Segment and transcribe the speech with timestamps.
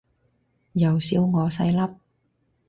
[0.73, 1.93] 又笑我細粒